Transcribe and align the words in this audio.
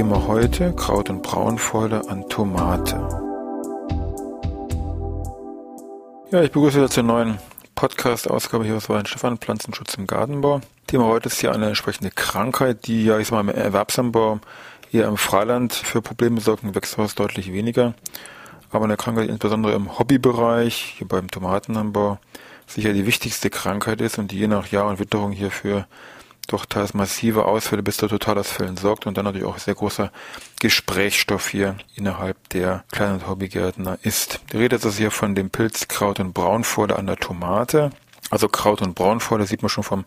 Thema 0.00 0.26
heute 0.26 0.72
Kraut- 0.76 1.10
und 1.10 1.20
Braunfäule 1.20 2.08
an 2.08 2.26
Tomate. 2.30 2.96
Ja, 6.30 6.40
ich 6.42 6.50
begrüße 6.50 6.80
Sie 6.80 6.88
zur 6.88 7.02
neuen 7.02 7.38
Podcast-Ausgabe 7.74 8.64
hier 8.64 8.76
aus 8.76 8.88
Weinstefan, 8.88 9.36
Pflanzenschutz 9.36 9.92
im 9.96 10.06
Gartenbau. 10.06 10.62
Thema 10.86 11.04
heute 11.04 11.28
ist 11.28 11.38
hier 11.38 11.52
eine 11.52 11.66
entsprechende 11.66 12.10
Krankheit, 12.10 12.86
die 12.86 13.04
ja, 13.04 13.18
ich 13.18 13.28
sag 13.28 13.44
mal, 13.44 13.52
im 13.52 13.54
Erwerbsanbau 13.54 14.40
eher 14.90 15.06
im 15.06 15.18
Freiland 15.18 15.74
für 15.74 16.00
Probleme 16.00 16.40
sorgt, 16.40 16.62
im 16.62 16.74
Wechselhaus 16.74 17.14
deutlich 17.14 17.52
weniger. 17.52 17.92
Aber 18.70 18.86
eine 18.86 18.96
Krankheit 18.96 19.28
insbesondere 19.28 19.74
im 19.74 19.98
Hobbybereich, 19.98 20.94
hier 20.96 21.08
beim 21.08 21.30
Tomatenanbau, 21.30 22.18
sicher 22.66 22.94
die 22.94 23.04
wichtigste 23.04 23.50
Krankheit 23.50 24.00
ist 24.00 24.18
und 24.18 24.32
die 24.32 24.38
je 24.38 24.48
nach 24.48 24.68
Jahr 24.68 24.86
und 24.86 24.98
Witterung 24.98 25.32
hier 25.32 25.50
für 25.50 25.86
doch 26.48 26.66
teils 26.66 26.94
massive 26.94 27.44
Ausfälle 27.44 27.82
bis 27.82 27.96
zu 27.96 28.08
Totalausfällen 28.08 28.76
sorgt 28.76 29.06
und 29.06 29.16
dann 29.16 29.24
natürlich 29.24 29.46
auch 29.46 29.58
sehr 29.58 29.74
großer 29.74 30.10
Gesprächsstoff 30.60 31.48
hier 31.48 31.76
innerhalb 31.94 32.48
der 32.50 32.84
kleinen 32.90 33.26
Hobbygärtner 33.26 33.98
ist. 34.02 34.40
Die 34.52 34.56
Rede 34.56 34.76
ist 34.76 34.84
also 34.84 34.98
hier 34.98 35.10
von 35.10 35.34
dem 35.34 35.50
Pilz 35.50 35.88
Kraut- 35.88 36.20
und 36.20 36.32
Braunfäule 36.32 36.96
an 36.96 37.06
der 37.06 37.16
Tomate. 37.16 37.90
Also 38.30 38.48
Kraut- 38.48 38.82
und 38.82 38.94
Braunfäule 38.94 39.46
sieht 39.46 39.62
man 39.62 39.68
schon 39.68 39.84
vom 39.84 40.04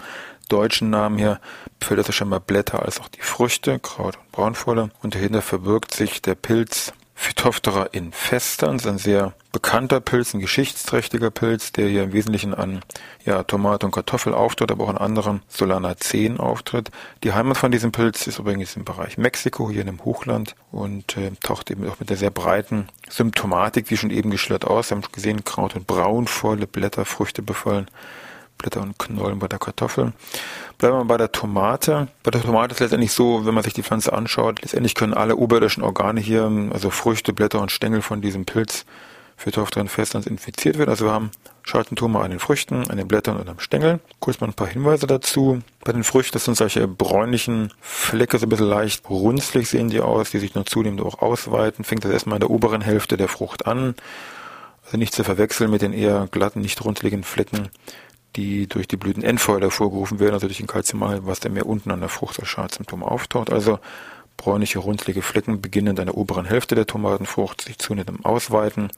deutschen 0.50 0.90
Namen 0.90 1.18
her, 1.18 1.40
befällt 1.80 2.00
also 2.00 2.12
scheinbar 2.12 2.40
Blätter 2.40 2.84
als 2.84 3.00
auch 3.00 3.08
die 3.10 3.22
Früchte, 3.22 3.80
Kraut- 3.80 4.18
und 4.18 4.32
Braunfäule. 4.32 4.92
Und 5.02 5.16
dahinter 5.16 5.42
verbirgt 5.42 5.94
sich 5.94 6.22
der 6.22 6.36
Pilz 6.36 6.94
Phytophthora 7.16 7.84
infestans, 7.92 8.88
ein 8.88 8.98
sehr 8.98 9.34
bekannter 9.52 10.02
Pilz, 10.02 10.34
ein 10.34 10.40
geschichtsträchtiger 10.40 11.30
Pilz, 11.30 11.72
der 11.72 11.88
hier 11.88 12.04
im 12.04 12.14
Wesentlichen 12.14 12.54
an 12.54 12.82
ja, 13.24 13.44
Tomate 13.44 13.86
und 13.86 13.92
Kartoffel 13.92 14.34
auftritt, 14.34 14.72
aber 14.72 14.86
auch 14.86 14.90
an 14.90 14.98
anderen 14.98 15.42
Solanaceen 15.48 16.40
auftritt. 16.40 16.90
Die 17.24 17.34
Heimat 17.34 17.58
von 17.58 17.72
diesem 17.72 17.92
Pilz 17.92 18.26
ist 18.26 18.40
übrigens 18.40 18.76
im 18.76 18.84
Bereich 18.84 19.18
Mexiko, 19.18 19.70
hier 19.70 19.82
in 19.82 19.88
dem 19.88 20.04
Hochland 20.04 20.56
und 20.72 21.16
äh, 21.18 21.32
taucht 21.44 21.70
eben 21.70 21.88
auch 21.88 22.00
mit 22.00 22.10
der 22.10 22.18
sehr 22.18 22.32
breiten 22.32 22.88
Symptomatik, 23.10 23.92
wie 23.92 23.98
schon 23.98 24.10
eben 24.10 24.32
geschildert, 24.32 24.66
aus. 24.66 24.90
Wir 24.90 24.98
haben 24.98 25.04
gesehen, 25.12 25.44
Kraut- 25.44 25.76
und 25.76 25.86
Braunvolle 25.86 26.66
Blätter, 26.66 27.06
Früchte 27.06 27.44
befallen. 27.44 27.88
Blätter 28.58 28.82
und 28.82 28.98
Knollen 29.00 29.40
bei 29.40 29.48
der 29.48 29.60
Kartoffel. 29.60 30.14
Bleiben 30.78 30.98
wir 30.98 31.06
bei 31.06 31.18
der 31.18 31.32
Tomate. 31.32 32.08
Bei 32.24 32.32
der 32.32 32.42
Tomate 32.42 32.74
ist 32.74 32.80
letztendlich 32.80 33.12
so, 33.12 33.46
wenn 33.46 33.54
man 33.54 33.64
sich 33.64 33.74
die 33.74 33.84
Pflanze 33.84 34.14
anschaut, 34.14 34.62
letztendlich 34.62 34.96
können 34.96 35.14
alle 35.14 35.36
oberirdischen 35.36 35.84
Organe 35.84 36.22
hier, 36.22 36.50
also 36.72 36.90
Früchte, 36.90 37.34
Blätter 37.34 37.62
und 37.62 37.72
Stängel 37.72 38.02
von 38.02 38.22
diesem 38.22 38.46
Pilz 38.46 38.86
für 39.36 39.52
Phytophthora 39.52 39.86
infiziert 40.26 40.78
werden. 40.78 40.90
Also 40.90 41.06
wir 41.06 41.12
haben 41.12 41.32
Schaltentume 41.64 42.20
an 42.20 42.32
den 42.32 42.40
Früchten, 42.40 42.90
an 42.90 42.98
den 42.98 43.08
Blättern 43.08 43.38
und 43.38 43.50
am 43.50 43.60
Stängel. 43.60 44.00
Kurz 44.20 44.40
mal 44.40 44.48
ein 44.48 44.54
paar 44.54 44.68
Hinweise 44.68 45.08
dazu. 45.08 45.62
Bei 45.84 45.92
den 45.92 46.04
Früchten, 46.04 46.40
sind 46.40 46.56
solche 46.56 46.88
bräunlichen 46.88 47.72
Flecke, 47.82 48.38
so 48.38 48.46
ein 48.46 48.50
bisschen 48.50 48.70
leicht 48.70 49.10
runzlig 49.10 49.70
sehen 49.70 49.90
die 49.90 50.02
aus, 50.02 50.32
die 50.32 50.40
sich 50.40 50.56
noch 50.56 50.66
zunehmend 50.66 51.02
auch 51.02 51.22
ausweiten. 51.22 51.84
Fängt 51.84 52.06
das 52.06 52.12
erstmal 52.12 52.38
in 52.38 52.42
der 52.42 52.50
oberen 52.50 52.82
Hälfte 52.82 53.18
der 53.18 53.28
Frucht 53.28 53.66
an. 53.66 53.96
Also 54.86 54.98
nicht 54.98 55.14
zu 55.14 55.24
verwechseln 55.24 55.72
mit 55.72 55.82
den 55.82 55.94
eher 55.94 56.28
glatten, 56.32 56.62
nicht 56.62 56.84
runzligen 56.84 57.24
Flecken, 57.24 57.70
die 58.36 58.68
durch 58.68 58.88
die 58.88 58.98
Blütenendfäule 58.98 59.66
hervorgerufen 59.66 60.20
werden, 60.20 60.34
also 60.34 60.48
durch 60.48 60.58
den 60.58 60.68
Kalziummangel, 60.68 61.26
was 61.26 61.40
dann 61.40 61.54
mehr 61.54 61.66
unten 61.66 61.92
an 61.92 62.00
der 62.00 62.10
Frucht 62.10 62.40
als 62.40 62.48
Schadsymptom 62.48 63.04
auftaucht. 63.04 63.52
Also 63.52 63.80
bräunliche, 64.38 64.80
runzlige 64.80 65.22
Flecken 65.22 65.62
beginnen 65.62 66.00
an 66.00 66.08
der 66.08 66.18
oberen 66.18 66.46
Hälfte 66.46 66.76
der 66.76 66.88
Tomatenfrucht, 66.88 67.62
sich 67.62 67.78
zunehmend 67.78 68.26
ausweiten 68.26 68.90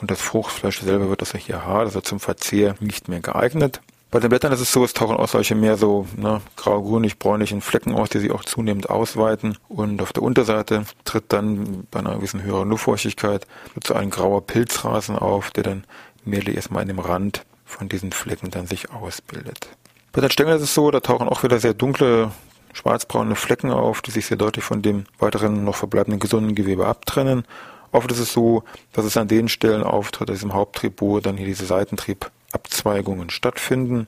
und 0.00 0.10
das 0.10 0.20
Fruchtfleisch 0.20 0.80
selber 0.80 1.08
wird 1.10 1.20
das 1.20 1.34
hier 1.34 1.64
hart, 1.64 1.86
also 1.86 2.00
zum 2.00 2.20
Verzehr 2.20 2.74
nicht 2.80 3.08
mehr 3.08 3.20
geeignet. 3.20 3.80
Bei 4.10 4.18
den 4.18 4.28
Blättern 4.28 4.52
ist 4.52 4.60
es 4.60 4.72
so, 4.72 4.82
es 4.82 4.92
tauchen 4.92 5.16
auch 5.16 5.28
solche 5.28 5.54
mehr 5.54 5.76
so 5.76 6.06
ne, 6.16 6.40
grau-grünlich-bräunlichen 6.56 7.60
Flecken 7.60 7.94
aus, 7.94 8.08
die 8.08 8.18
sich 8.18 8.32
auch 8.32 8.44
zunehmend 8.44 8.90
ausweiten. 8.90 9.56
Und 9.68 10.02
auf 10.02 10.12
der 10.12 10.24
Unterseite 10.24 10.84
tritt 11.04 11.24
dann 11.28 11.86
bei 11.92 12.00
einer 12.00 12.16
gewissen 12.16 12.42
höheren 12.42 12.70
Luftfeuchtigkeit 12.70 13.46
so 13.86 13.94
ein 13.94 14.10
grauer 14.10 14.44
Pilzrasen 14.44 15.16
auf, 15.16 15.52
der 15.52 15.62
dann 15.62 15.84
merklich 16.24 16.56
erstmal 16.56 16.82
in 16.82 16.88
dem 16.88 16.98
Rand 16.98 17.44
von 17.70 17.88
diesen 17.88 18.12
Flecken 18.12 18.50
dann 18.50 18.66
sich 18.66 18.90
ausbildet. 18.90 19.68
Bei 20.12 20.20
den 20.20 20.30
Stängeln 20.30 20.56
ist 20.56 20.62
es 20.62 20.74
so, 20.74 20.90
da 20.90 21.00
tauchen 21.00 21.28
auch 21.28 21.42
wieder 21.42 21.60
sehr 21.60 21.74
dunkle 21.74 22.32
schwarzbraune 22.72 23.36
Flecken 23.36 23.70
auf, 23.70 24.02
die 24.02 24.10
sich 24.10 24.26
sehr 24.26 24.36
deutlich 24.36 24.64
von 24.64 24.82
dem 24.82 25.04
weiteren 25.18 25.64
noch 25.64 25.76
verbleibenden 25.76 26.20
gesunden 26.20 26.54
Gewebe 26.54 26.86
abtrennen. 26.86 27.44
Oft 27.92 28.10
ist 28.12 28.18
es 28.20 28.32
so, 28.32 28.62
dass 28.92 29.04
es 29.04 29.16
an 29.16 29.28
den 29.28 29.48
Stellen 29.48 29.82
auftritt, 29.82 30.28
dass 30.28 30.42
im 30.42 30.54
Haupttrieb, 30.54 31.00
wo 31.00 31.20
dann 31.20 31.36
hier 31.36 31.46
diese 31.46 31.66
Seitentriebabzweigungen 31.66 33.30
stattfinden. 33.30 34.06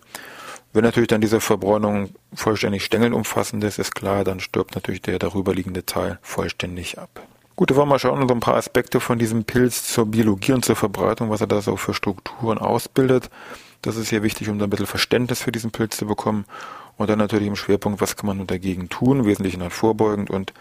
Wenn 0.72 0.84
natürlich 0.84 1.08
dann 1.08 1.20
diese 1.20 1.40
Verbräunung 1.40 2.10
vollständig 2.32 2.84
stängelumfassend 2.84 3.62
ist, 3.64 3.78
ist 3.78 3.94
klar, 3.94 4.24
dann 4.24 4.40
stirbt 4.40 4.74
natürlich 4.74 5.02
der 5.02 5.18
darüberliegende 5.18 5.84
Teil 5.84 6.18
vollständig 6.22 6.98
ab. 6.98 7.26
Gut, 7.54 7.70
da 7.70 7.76
wollen 7.76 7.88
wir 7.88 7.94
mal 7.94 7.98
schauen, 7.98 8.26
so 8.26 8.34
ein 8.34 8.40
paar 8.40 8.56
Aspekte 8.56 8.98
von 8.98 9.18
diesem 9.18 9.44
Pilz 9.44 9.84
zur 9.92 10.06
Biologie 10.06 10.52
und 10.52 10.64
zur 10.64 10.76
Verbreitung, 10.76 11.28
was 11.30 11.42
er 11.42 11.46
da 11.46 11.60
so 11.60 11.76
für 11.76 11.92
Strukturen 11.92 12.58
ausbildet. 12.58 13.28
Das 13.82 13.96
ist 13.96 14.08
hier 14.08 14.22
wichtig, 14.22 14.48
um 14.48 14.58
da 14.58 14.64
ein 14.64 14.70
bisschen 14.70 14.86
Verständnis 14.86 15.42
für 15.42 15.52
diesen 15.52 15.70
Pilz 15.70 15.96
zu 15.96 16.06
bekommen. 16.06 16.46
Und 16.96 17.10
dann 17.10 17.18
natürlich 17.18 17.48
im 17.48 17.56
Schwerpunkt, 17.56 18.00
was 18.00 18.16
kann 18.16 18.26
man 18.26 18.38
nun 18.38 18.46
dagegen 18.46 18.88
tun, 18.88 19.26
wesentlich 19.26 19.58
halt 19.58 19.72
vorbeugend 19.72 20.30
und 20.30 20.52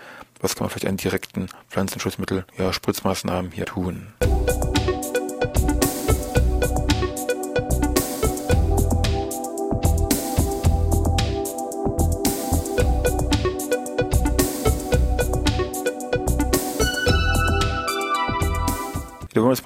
was 0.41 0.55
kann 0.55 0.65
man 0.65 0.69
vielleicht 0.69 0.87
an 0.87 0.97
direkten 0.97 1.47
Pflanzenschutzmittel, 1.69 2.45
ja, 2.57 2.73
Spritzmaßnahmen 2.73 3.51
hier 3.51 3.65
tun. 3.65 4.07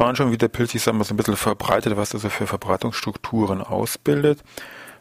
Mal 0.05 0.11
anschauen, 0.11 0.31
wie 0.31 0.37
der 0.37 0.49
Pilz 0.49 0.71
sich 0.71 0.83
so 0.83 0.91
ein 0.91 0.99
bisschen 0.99 1.35
verbreitet, 1.35 1.97
was 1.97 2.13
er 2.13 2.19
so 2.19 2.29
für 2.29 2.45
Verbreitungsstrukturen 2.45 3.61
ausbildet. 3.61 4.43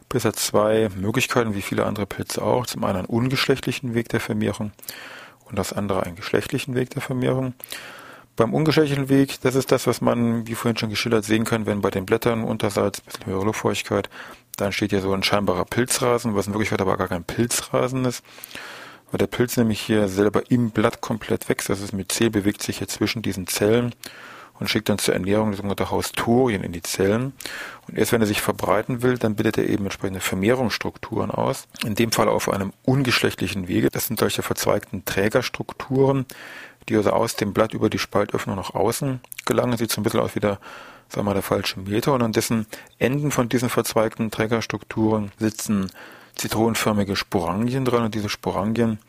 Pilz 0.09 0.25
hat 0.25 0.35
zwei 0.35 0.89
Möglichkeiten, 0.95 1.53
wie 1.53 1.61
viele 1.61 1.85
andere 1.85 2.07
Pilze 2.07 2.41
auch. 2.41 2.65
Zum 2.65 2.83
einen 2.83 2.97
einen 2.97 3.05
ungeschlechtlichen 3.05 3.93
Weg 3.93 4.09
der 4.09 4.19
Vermehrung 4.19 4.71
und 5.47 5.59
das 5.59 5.73
andere 5.73 6.01
einen 6.01 6.15
geschlechtlichen 6.15 6.73
Weg 6.73 6.89
der 6.89 7.03
Vermehrung. 7.03 7.53
Beim 8.35 8.51
ungeschlechtlichen 8.51 9.07
Weg, 9.07 9.39
das 9.41 9.53
ist 9.53 9.71
das, 9.71 9.85
was 9.85 10.01
man, 10.01 10.47
wie 10.47 10.55
vorhin 10.55 10.75
schon 10.75 10.89
geschildert, 10.89 11.23
sehen 11.23 11.45
kann, 11.45 11.67
wenn 11.67 11.81
bei 11.81 11.91
den 11.91 12.07
Blättern 12.07 12.43
unterseits 12.43 13.01
ein 13.01 13.05
bisschen 13.05 13.25
höhere 13.27 13.45
Luftfeuchtigkeit, 13.45 14.09
dann 14.57 14.71
steht 14.71 14.89
hier 14.89 15.01
so 15.01 15.13
ein 15.13 15.21
scheinbarer 15.21 15.65
Pilzrasen, 15.65 16.33
was 16.33 16.47
in 16.47 16.53
Wirklichkeit 16.53 16.81
aber 16.81 16.97
gar 16.97 17.09
kein 17.09 17.23
Pilzrasen 17.23 18.05
ist, 18.05 18.23
weil 19.11 19.19
der 19.19 19.27
Pilz 19.27 19.55
nämlich 19.55 19.81
hier 19.81 20.07
selber 20.07 20.49
im 20.49 20.71
Blatt 20.71 21.01
komplett 21.01 21.47
wächst. 21.47 21.69
Das 21.69 21.79
ist 21.79 21.93
mit 21.93 22.11
C 22.11 22.29
bewegt 22.29 22.63
sich 22.63 22.79
hier 22.79 22.87
zwischen 22.87 23.21
diesen 23.21 23.45
Zellen 23.45 23.93
und 24.59 24.69
schickt 24.69 24.89
dann 24.89 24.97
zur 24.97 25.13
Ernährung 25.13 25.53
sogenannte 25.53 25.91
Haustorien 25.91 26.63
in 26.63 26.71
die 26.71 26.81
Zellen. 26.81 27.33
Und 27.87 27.97
erst 27.97 28.11
wenn 28.11 28.21
er 28.21 28.27
sich 28.27 28.41
verbreiten 28.41 29.01
will, 29.01 29.17
dann 29.17 29.35
bildet 29.35 29.57
er 29.57 29.67
eben 29.69 29.85
entsprechende 29.85 30.21
Vermehrungsstrukturen 30.21 31.31
aus. 31.31 31.67
In 31.83 31.95
dem 31.95 32.11
Fall 32.11 32.29
auf 32.29 32.49
einem 32.49 32.71
ungeschlechtlichen 32.83 33.67
Wege. 33.67 33.89
Das 33.89 34.07
sind 34.07 34.19
solche 34.19 34.43
verzweigten 34.43 35.03
Trägerstrukturen, 35.05 36.25
die 36.87 36.95
also 36.95 37.11
aus 37.11 37.35
dem 37.35 37.53
Blatt 37.53 37.73
über 37.73 37.89
die 37.89 37.99
Spaltöffnung 37.99 38.55
nach 38.55 38.73
außen 38.73 39.19
gelangen. 39.45 39.77
Sieht 39.77 39.91
so 39.91 39.99
ein 39.99 40.03
bisschen 40.03 40.21
aus 40.21 40.35
wie 40.35 40.39
der, 40.39 40.59
sagen 41.09 41.19
wir 41.19 41.23
mal, 41.23 41.33
der 41.33 41.43
falsche 41.43 41.79
Meter. 41.79 42.13
Und 42.13 42.21
an 42.21 42.31
dessen 42.31 42.65
Enden 42.97 43.31
von 43.31 43.49
diesen 43.49 43.69
verzweigten 43.69 44.31
Trägerstrukturen 44.31 45.31
sitzen 45.37 45.91
zitronenförmige 46.35 47.15
Sporangien 47.15 47.85
dran. 47.85 48.03
Und 48.03 48.15
diese 48.15 48.29
Sporangien 48.29 48.99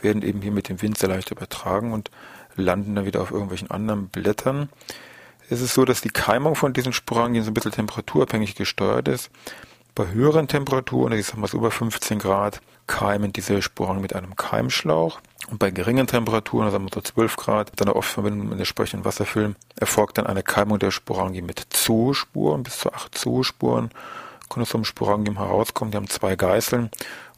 werden 0.00 0.22
eben 0.22 0.42
hier 0.42 0.52
mit 0.52 0.68
dem 0.68 0.82
Wind 0.82 0.98
sehr 0.98 1.08
leicht 1.08 1.30
übertragen 1.30 1.92
und 1.92 2.10
landen 2.56 2.94
dann 2.94 3.06
wieder 3.06 3.20
auf 3.20 3.30
irgendwelchen 3.30 3.70
anderen 3.70 4.08
Blättern. 4.08 4.68
Es 5.48 5.60
ist 5.60 5.74
so, 5.74 5.84
dass 5.84 6.00
die 6.00 6.10
Keimung 6.10 6.54
von 6.54 6.72
diesen 6.72 6.92
Sporangien 6.92 7.44
so 7.44 7.50
ein 7.50 7.54
bisschen 7.54 7.72
temperaturabhängig 7.72 8.54
gesteuert 8.54 9.08
ist. 9.08 9.30
Bei 9.94 10.08
höheren 10.08 10.48
Temperaturen, 10.48 11.12
ich 11.12 11.26
sag 11.26 11.38
mal 11.38 11.46
so 11.46 11.58
über 11.58 11.70
15 11.70 12.18
Grad, 12.18 12.60
keimen 12.86 13.32
diese 13.32 13.62
Sporangien 13.62 14.02
mit 14.02 14.14
einem 14.14 14.36
Keimschlauch. 14.36 15.20
Und 15.50 15.58
bei 15.58 15.70
geringen 15.70 16.06
Temperaturen, 16.06 16.72
wir 16.72 16.88
so 16.92 17.00
12 17.00 17.36
Grad, 17.36 17.72
dann 17.76 17.88
oft 17.88 18.10
verwendet 18.10 18.48
mit 18.48 18.58
entsprechenden 18.58 19.04
Wasserfilm, 19.04 19.54
erfolgt 19.76 20.18
dann 20.18 20.26
eine 20.26 20.42
Keimung 20.42 20.78
der 20.78 20.90
Sporangien 20.90 21.46
mit 21.46 21.66
Zoospuren, 21.70 22.62
bis 22.62 22.78
zu 22.78 22.92
acht 22.92 23.16
Zoospuren 23.16 23.90
können 24.48 24.62
aus 24.62 24.70
so 24.70 24.78
einem 24.78 24.84
Sporangium 24.84 25.38
herauskommen. 25.38 25.92
Die 25.92 25.96
haben 25.96 26.08
zwei 26.08 26.36
Geißeln 26.36 26.90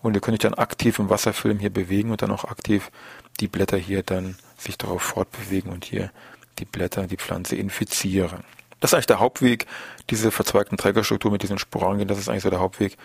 und 0.02 0.14
ihr 0.14 0.20
könnt 0.20 0.34
euch 0.34 0.40
dann 0.40 0.54
aktiv 0.54 0.98
im 0.98 1.10
Wasserfilm 1.10 1.58
hier 1.58 1.70
bewegen 1.70 2.10
und 2.10 2.22
dann 2.22 2.30
auch 2.30 2.44
aktiv 2.44 2.90
die 3.40 3.48
Blätter 3.48 3.76
hier 3.76 4.02
dann 4.02 4.36
sich 4.56 4.78
darauf 4.78 5.02
fortbewegen 5.02 5.72
und 5.72 5.84
hier 5.84 6.10
die 6.58 6.64
Blätter, 6.64 7.06
die 7.06 7.16
Pflanze 7.16 7.56
infizieren. 7.56 8.44
Das 8.80 8.90
ist 8.90 8.94
eigentlich 8.94 9.06
der 9.06 9.20
Hauptweg, 9.20 9.66
diese 10.10 10.30
verzweigten 10.30 10.76
Trägerstruktur 10.76 11.30
mit 11.30 11.42
diesen 11.42 11.58
Sporangien, 11.58 12.08
das 12.08 12.18
ist 12.18 12.28
eigentlich 12.28 12.44
so 12.44 12.50
der 12.50 12.60
Hauptweg, 12.60 12.96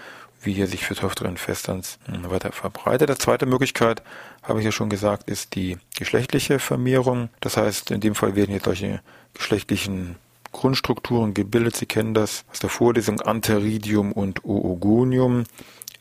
wie 0.41 0.53
hier 0.53 0.67
sich 0.67 0.85
Phytophthora 0.85 1.33
festens 1.35 1.97
weiter 2.07 2.51
verbreitet. 2.51 3.09
Die 3.09 3.17
zweite 3.17 3.45
Möglichkeit, 3.45 4.03
habe 4.43 4.59
ich 4.59 4.65
ja 4.65 4.71
schon 4.71 4.89
gesagt, 4.89 5.29
ist 5.29 5.55
die 5.55 5.77
geschlechtliche 5.97 6.59
Vermehrung. 6.59 7.29
Das 7.39 7.57
heißt, 7.57 7.91
in 7.91 8.01
dem 8.01 8.13
Fall 8.13 8.35
werden 8.35 8.51
hier 8.51 8.61
solche 8.63 9.01
geschlechtlichen 9.33 10.17
Grundstrukturen 10.51 11.33
gebildet. 11.33 11.75
Sie 11.75 11.85
kennen 11.85 12.13
das 12.13 12.45
aus 12.51 12.59
der 12.59 12.69
Vorlesung 12.69 13.21
Antheridium 13.21 14.11
und 14.11 14.43
Oogonium. 14.43 15.45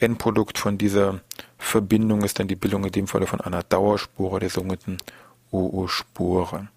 Endprodukt 0.01 0.59
von 0.59 0.77
dieser 0.77 1.21
Verbindung 1.63 2.23
ist 2.23 2.39
dann 2.39 2.49
die 2.49 2.57
Bildung 2.57 2.85
in 2.85 2.93
dem 2.93 3.07
Fall 3.07 3.27
von 3.27 3.41
einer 3.41 3.63
Dauerspore, 3.63 4.41
der 4.41 4.51
sogenannten 4.51 4.99
Oospore. 5.51 6.69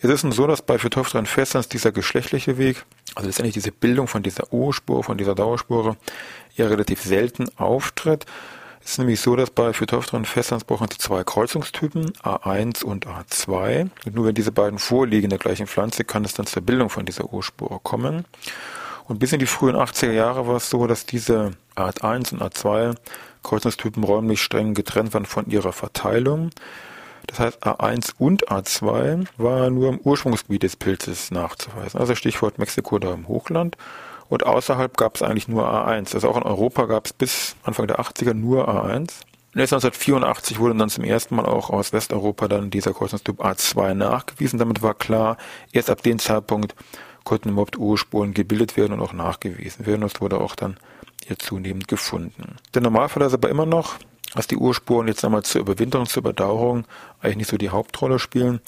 Es 0.00 0.10
ist 0.10 0.22
nun 0.22 0.32
so, 0.32 0.46
dass 0.46 0.62
bei 0.62 0.78
Phytophthora 0.78 1.18
infestans 1.18 1.68
dieser 1.68 1.90
geschlechtliche 1.90 2.56
Weg, 2.56 2.84
also 3.16 3.26
letztendlich 3.26 3.54
diese 3.54 3.72
Bildung 3.72 4.06
von 4.06 4.22
dieser 4.22 4.52
O-Spur, 4.52 5.02
von 5.02 5.18
dieser 5.18 5.34
Dauerspore, 5.34 5.96
ja 6.54 6.68
relativ 6.68 7.02
selten 7.02 7.48
auftritt. 7.56 8.26
Es 8.84 8.92
ist 8.92 8.98
nämlich 8.98 9.20
so, 9.20 9.34
dass 9.34 9.50
bei 9.50 9.72
Phytophthora 9.72 10.18
infestans 10.18 10.64
brauchen 10.64 10.88
Sie 10.90 10.98
zwei 10.98 11.24
Kreuzungstypen, 11.24 12.12
A1 12.22 12.84
und 12.84 13.06
A2. 13.06 13.90
Und 14.06 14.14
nur 14.14 14.26
wenn 14.26 14.34
diese 14.34 14.52
beiden 14.52 14.78
vorliegen 14.78 15.24
in 15.24 15.30
der 15.30 15.38
gleichen 15.40 15.66
Pflanze, 15.66 16.04
kann 16.04 16.24
es 16.24 16.34
dann 16.34 16.46
zur 16.46 16.62
Bildung 16.62 16.90
von 16.90 17.04
dieser 17.04 17.32
O-Spur 17.32 17.80
kommen. 17.82 18.24
Und 19.08 19.18
bis 19.18 19.32
in 19.32 19.38
die 19.38 19.46
frühen 19.46 19.74
80er 19.74 20.12
Jahre 20.12 20.46
war 20.46 20.56
es 20.56 20.68
so, 20.68 20.86
dass 20.86 21.06
diese 21.06 21.52
Art 21.74 22.04
1 22.04 22.32
und 22.32 22.42
Art 22.42 22.54
2 22.54 22.92
Kreuzungstypen 23.42 24.04
räumlich 24.04 24.42
streng 24.42 24.74
getrennt 24.74 25.14
waren 25.14 25.24
von 25.24 25.48
ihrer 25.48 25.72
Verteilung. 25.72 26.50
Das 27.26 27.40
heißt, 27.40 27.64
A1 27.64 28.12
und 28.18 28.48
A2 28.48 29.26
war 29.38 29.70
nur 29.70 29.88
im 29.88 29.98
Ursprungsgebiet 29.98 30.62
des 30.62 30.76
Pilzes 30.76 31.30
nachzuweisen. 31.30 31.98
Also 31.98 32.14
Stichwort 32.14 32.58
Mexiko 32.58 32.98
da 32.98 33.14
im 33.14 33.28
Hochland. 33.28 33.76
Und 34.28 34.44
außerhalb 34.44 34.94
gab 34.96 35.16
es 35.16 35.22
eigentlich 35.22 35.48
nur 35.48 35.66
A1. 35.66 36.14
Also 36.14 36.28
auch 36.28 36.36
in 36.36 36.42
Europa 36.42 36.84
gab 36.84 37.06
es 37.06 37.12
bis 37.14 37.56
Anfang 37.62 37.86
der 37.86 38.00
80er 38.00 38.34
nur 38.34 38.68
A1. 38.68 39.22
Und 39.54 39.60
erst 39.60 39.72
1984 39.72 40.58
wurde 40.58 40.76
dann 40.76 40.90
zum 40.90 41.04
ersten 41.04 41.34
Mal 41.34 41.46
auch 41.46 41.70
aus 41.70 41.94
Westeuropa 41.94 42.48
dann 42.48 42.70
dieser 42.70 42.92
Kreuzungstyp 42.92 43.40
A2 43.42 43.94
nachgewiesen. 43.94 44.58
Damit 44.58 44.82
war 44.82 44.94
klar, 44.94 45.38
erst 45.72 45.88
ab 45.88 46.02
dem 46.02 46.18
Zeitpunkt 46.18 46.74
konnten 47.28 47.50
überhaupt 47.50 47.76
Urspuren 47.76 48.32
gebildet 48.32 48.76
werden 48.78 48.94
und 48.94 49.00
auch 49.00 49.12
nachgewiesen 49.12 49.86
werden. 49.86 50.00
Das 50.00 50.20
wurde 50.20 50.40
auch 50.40 50.56
dann 50.56 50.78
hier 51.24 51.38
zunehmend 51.38 51.86
gefunden. 51.86 52.56
Der 52.74 52.80
Normalfall 52.80 53.22
ist 53.22 53.34
aber 53.34 53.50
immer 53.50 53.66
noch, 53.66 53.96
dass 54.34 54.46
die 54.46 54.56
Urspuren 54.56 55.08
jetzt 55.08 55.24
einmal 55.24 55.42
zur 55.42 55.60
Überwinterung, 55.60 56.06
zur 56.06 56.22
Überdauerung 56.22 56.86
eigentlich 57.20 57.36
nicht 57.36 57.50
so 57.50 57.58
die 57.58 57.68
Hauptrolle 57.68 58.18
spielen. 58.18 58.60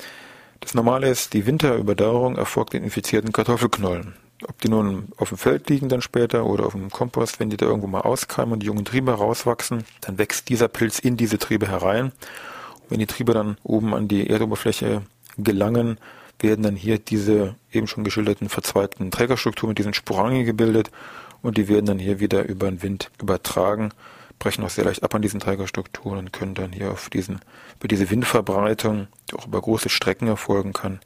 Das 0.60 0.74
Normale 0.74 1.08
ist, 1.08 1.32
die 1.32 1.46
Winterüberdauerung 1.46 2.36
erfolgt 2.36 2.74
in 2.74 2.84
infizierten 2.84 3.32
Kartoffelknollen. 3.32 4.14
Ob 4.46 4.60
die 4.60 4.68
nun 4.68 5.08
auf 5.16 5.30
dem 5.30 5.38
Feld 5.38 5.70
liegen 5.70 5.88
dann 5.88 6.02
später 6.02 6.44
oder 6.44 6.66
auf 6.66 6.72
dem 6.72 6.90
Kompost, 6.90 7.40
wenn 7.40 7.48
die 7.48 7.56
da 7.56 7.66
irgendwo 7.66 7.88
mal 7.88 8.02
auskeimen 8.02 8.52
und 8.52 8.60
die 8.60 8.66
jungen 8.66 8.84
Triebe 8.84 9.12
rauswachsen, 9.12 9.84
dann 10.02 10.18
wächst 10.18 10.50
dieser 10.50 10.68
Pilz 10.68 10.98
in 10.98 11.16
diese 11.16 11.38
Triebe 11.38 11.66
herein. 11.66 12.06
Und 12.06 12.90
wenn 12.90 12.98
die 12.98 13.06
Triebe 13.06 13.32
dann 13.32 13.56
oben 13.62 13.94
an 13.94 14.06
die 14.06 14.28
Erdoberfläche 14.28 15.02
gelangen, 15.38 15.98
werden 16.42 16.62
dann 16.62 16.76
hier 16.76 16.98
diese 16.98 17.54
eben 17.72 17.86
schon 17.86 18.04
geschilderten 18.04 18.48
verzweigten 18.48 19.10
Trägerstrukturen 19.10 19.70
mit 19.70 19.78
diesen 19.78 19.94
Sporangien 19.94 20.46
gebildet 20.46 20.90
und 21.42 21.56
die 21.56 21.68
werden 21.68 21.86
dann 21.86 21.98
hier 21.98 22.20
wieder 22.20 22.44
über 22.48 22.68
den 22.70 22.82
Wind 22.82 23.10
übertragen 23.20 23.92
brechen 24.40 24.64
auch 24.64 24.70
sehr 24.70 24.84
leicht 24.84 25.04
ab 25.04 25.14
an 25.14 25.22
diesen 25.22 25.38
Trägerstrukturen 25.38 26.18
und 26.18 26.32
können 26.32 26.54
dann 26.54 26.72
hier 26.72 26.90
auf 26.90 27.08
diesen, 27.10 27.40
über 27.78 27.86
diese 27.86 28.10
Windverbreitung, 28.10 29.06
die 29.30 29.36
auch 29.36 29.46
über 29.46 29.60
große 29.60 29.88
Strecken 29.88 30.26
erfolgen 30.26 30.72
kann, 30.72 30.98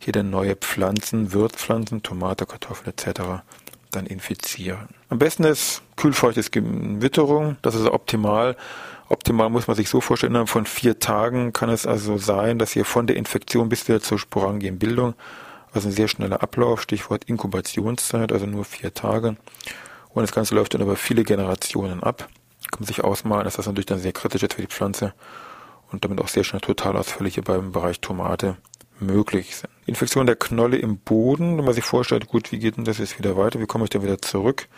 hier 0.00 0.12
dann 0.12 0.30
neue 0.30 0.56
Pflanzen, 0.56 1.32
Wirtspflanzen, 1.32 2.02
Tomate, 2.02 2.46
Kartoffeln 2.46 2.92
etc. 2.92 3.44
dann 3.92 4.06
infizieren. 4.06 4.88
Am 5.10 5.18
besten 5.20 5.44
ist 5.44 5.82
kühlfeuchtes 5.96 6.50
Gewitterung, 6.50 7.56
das 7.62 7.76
ist 7.76 7.86
optimal. 7.86 8.56
Optimal 9.08 9.50
muss 9.50 9.66
man 9.66 9.76
sich 9.76 9.88
so 9.88 10.00
vorstellen, 10.00 10.32
innerhalb 10.32 10.48
von 10.48 10.66
vier 10.66 10.98
Tagen 10.98 11.52
kann 11.52 11.70
es 11.70 11.86
also 11.86 12.18
sein, 12.18 12.58
dass 12.58 12.72
hier 12.72 12.84
von 12.84 13.06
der 13.06 13.16
Infektion 13.16 13.68
bis 13.68 13.88
wieder 13.88 14.00
zur 14.00 14.18
Sporangienbildung, 14.18 15.14
also 15.72 15.88
ein 15.88 15.92
sehr 15.92 16.08
schneller 16.08 16.42
Ablauf, 16.42 16.82
Stichwort 16.82 17.24
Inkubationszeit, 17.24 18.32
also 18.32 18.46
nur 18.46 18.64
vier 18.64 18.92
Tage. 18.92 19.36
Und 20.10 20.22
das 20.22 20.32
Ganze 20.32 20.54
läuft 20.54 20.74
dann 20.74 20.82
über 20.82 20.96
viele 20.96 21.24
Generationen 21.24 22.02
ab 22.02 22.28
kann 22.70 22.80
man 22.80 22.86
sich 22.86 23.02
ausmalen, 23.02 23.44
dass 23.44 23.56
das 23.56 23.66
natürlich 23.66 23.86
dann 23.86 23.98
sehr 23.98 24.12
kritisch 24.12 24.42
ist 24.42 24.54
für 24.54 24.62
die 24.62 24.68
Pflanze 24.68 25.14
und 25.90 26.04
damit 26.04 26.20
auch 26.20 26.28
sehr 26.28 26.44
schnell 26.44 26.60
Totalausfälle 26.60 27.30
beim 27.42 27.72
Bereich 27.72 28.00
Tomate 28.00 28.56
möglich 29.00 29.56
sind. 29.56 29.70
Infektion 29.86 30.26
der 30.26 30.36
Knolle 30.36 30.76
im 30.76 30.98
Boden, 30.98 31.56
wenn 31.56 31.64
man 31.64 31.74
sich 31.74 31.84
vorstellt, 31.84 32.28
gut, 32.28 32.52
wie 32.52 32.58
geht 32.58 32.76
denn 32.76 32.84
das 32.84 32.98
jetzt 32.98 33.18
wieder 33.18 33.36
weiter, 33.36 33.60
wie 33.60 33.66
komme 33.66 33.84
ich 33.84 33.90
da 33.90 34.02
wieder 34.02 34.20
zurück? 34.20 34.68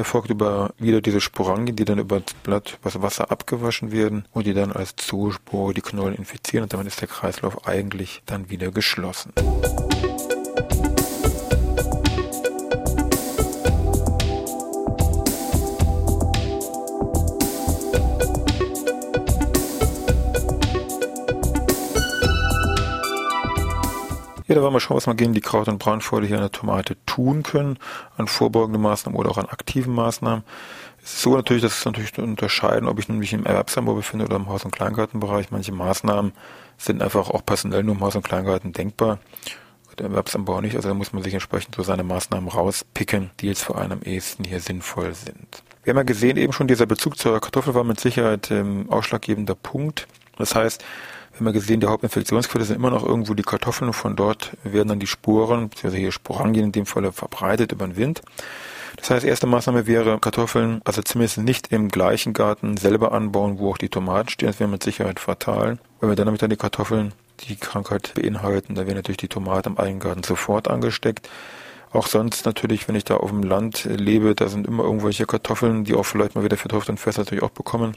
Erfolgt 0.00 0.30
über 0.30 0.72
wieder 0.78 1.02
diese 1.02 1.20
Sporangien, 1.20 1.76
die 1.76 1.84
dann 1.84 1.98
über 1.98 2.20
das 2.20 2.32
Blatt, 2.32 2.78
über 2.80 3.02
Wasser 3.02 3.30
abgewaschen 3.30 3.92
werden 3.92 4.24
und 4.32 4.46
die 4.46 4.54
dann 4.54 4.72
als 4.72 4.96
Zoospore 4.96 5.74
die 5.74 5.82
Knollen 5.82 6.14
infizieren 6.14 6.62
und 6.62 6.72
damit 6.72 6.86
ist 6.86 7.02
der 7.02 7.08
Kreislauf 7.08 7.66
eigentlich 7.66 8.22
dann 8.24 8.48
wieder 8.48 8.70
geschlossen. 8.70 9.34
Da 24.60 24.64
wollen 24.64 24.74
wir 24.74 24.80
schauen, 24.80 24.98
was 24.98 25.06
wir 25.06 25.14
gegen 25.14 25.32
die 25.32 25.40
Kraut- 25.40 25.68
und 25.68 25.78
Braunfäule 25.78 26.26
hier 26.26 26.36
an 26.36 26.42
der 26.42 26.52
Tomate 26.52 26.94
tun 27.06 27.42
können, 27.42 27.78
an 28.18 28.26
vorbeugenden 28.26 28.82
Maßnahmen 28.82 29.18
oder 29.18 29.30
auch 29.30 29.38
an 29.38 29.46
aktiven 29.46 29.94
Maßnahmen. 29.94 30.44
Es 31.02 31.14
ist 31.14 31.22
so 31.22 31.34
natürlich, 31.34 31.62
dass 31.62 31.78
es 31.78 31.84
natürlich 31.86 32.18
unterscheiden, 32.18 32.86
ob 32.86 32.98
ich 32.98 33.08
mich 33.08 33.32
im 33.32 33.46
Erwerbsanbau 33.46 33.94
befinde 33.94 34.26
oder 34.26 34.36
im 34.36 34.50
Haus- 34.50 34.66
und 34.66 34.70
Kleingartenbereich. 34.70 35.50
Manche 35.50 35.72
Maßnahmen 35.72 36.32
sind 36.76 37.00
einfach 37.00 37.30
auch 37.30 37.42
personell 37.42 37.82
nur 37.84 37.94
im 37.94 38.02
Haus- 38.02 38.16
und 38.16 38.22
Kleingarten 38.22 38.74
denkbar. 38.74 39.18
Der 39.98 40.08
Erwerbsanbau 40.08 40.60
nicht, 40.60 40.76
also 40.76 40.88
da 40.88 40.94
muss 40.94 41.14
man 41.14 41.22
sich 41.22 41.32
entsprechend 41.32 41.74
so 41.74 41.82
seine 41.82 42.04
Maßnahmen 42.04 42.50
rauspicken, 42.50 43.30
die 43.40 43.46
jetzt 43.46 43.62
vor 43.62 43.78
allem 43.78 43.92
am 43.92 44.02
ehesten 44.02 44.44
hier 44.44 44.60
sinnvoll 44.60 45.14
sind. 45.14 45.62
Wir 45.84 45.92
haben 45.92 45.96
ja 45.96 46.02
gesehen, 46.02 46.36
eben 46.36 46.52
schon 46.52 46.68
dieser 46.68 46.84
Bezug 46.84 47.16
zur 47.16 47.40
Kartoffel 47.40 47.74
war 47.74 47.84
mit 47.84 47.98
Sicherheit 47.98 48.50
ähm, 48.50 48.90
ausschlaggebender 48.90 49.54
Punkt. 49.54 50.06
Das 50.36 50.54
heißt, 50.54 50.84
wir 51.32 51.40
haben 51.40 51.46
ja 51.46 51.52
gesehen, 51.52 51.80
die 51.80 51.86
Hauptinfektionsquelle 51.86 52.64
sind 52.64 52.76
immer 52.76 52.90
noch 52.90 53.04
irgendwo 53.04 53.34
die 53.34 53.42
Kartoffeln. 53.42 53.92
Von 53.92 54.16
dort 54.16 54.56
werden 54.62 54.88
dann 54.88 55.00
die 55.00 55.06
Sporen, 55.06 55.68
beziehungsweise 55.68 56.00
hier 56.00 56.12
Sporangien 56.12 56.66
in 56.66 56.72
dem 56.72 56.86
Fall 56.86 57.10
verbreitet 57.12 57.72
über 57.72 57.86
den 57.86 57.96
Wind. 57.96 58.22
Das 58.96 59.10
heißt, 59.10 59.24
erste 59.24 59.46
Maßnahme 59.46 59.86
wäre 59.86 60.18
Kartoffeln, 60.18 60.82
also 60.84 61.00
zumindest 61.00 61.38
nicht 61.38 61.72
im 61.72 61.88
gleichen 61.88 62.32
Garten 62.32 62.76
selber 62.76 63.12
anbauen, 63.12 63.58
wo 63.58 63.70
auch 63.70 63.78
die 63.78 63.88
Tomaten 63.88 64.28
stehen. 64.28 64.48
Das 64.48 64.60
wäre 64.60 64.68
mit 64.68 64.82
Sicherheit 64.82 65.20
fatal. 65.20 65.78
Weil 66.00 66.10
wir 66.10 66.16
dann 66.16 66.26
damit 66.26 66.42
dann 66.42 66.50
die 66.50 66.56
Kartoffeln 66.56 67.12
die 67.48 67.56
Krankheit 67.56 68.12
beinhalten, 68.14 68.74
da 68.74 68.84
wäre 68.84 68.96
natürlich 68.96 69.16
die 69.16 69.28
Tomate 69.28 69.70
im 69.70 69.78
Eigengarten 69.78 70.22
sofort 70.22 70.68
angesteckt. 70.68 71.30
Auch 71.92 72.06
sonst 72.06 72.44
natürlich, 72.44 72.86
wenn 72.86 72.94
ich 72.94 73.04
da 73.04 73.16
auf 73.16 73.30
dem 73.30 73.42
Land 73.42 73.84
lebe, 73.84 74.34
da 74.34 74.48
sind 74.48 74.66
immer 74.66 74.84
irgendwelche 74.84 75.26
Kartoffeln, 75.26 75.84
die 75.84 75.94
auch 75.94 76.04
vielleicht 76.04 76.34
mal 76.34 76.44
wieder 76.44 76.56
für 76.56 76.68
Fest 76.96 77.18
natürlich 77.18 77.42
auch 77.42 77.50
bekommen. 77.50 77.96